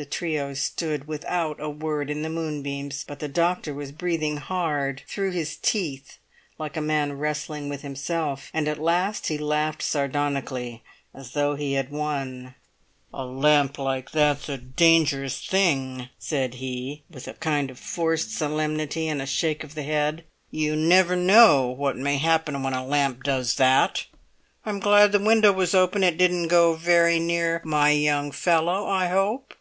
[0.00, 5.02] The trio stood without a word in the moonbeams; but the doctor was breathing hard
[5.08, 6.18] through his teeth,
[6.56, 11.72] like a man wrestling with himself; and at last he laughed sardonically as though he
[11.72, 12.54] had won.
[13.12, 19.08] "A lamp like that's a dangerous thing," said he, with a kind of forced solemnity
[19.08, 20.22] and a shake of the head;
[20.52, 24.06] "you never know what may happen when a lamp does that!
[24.64, 29.08] I'm glad the window was open; it didn't go very near my young fellow, I
[29.08, 29.54] hope?"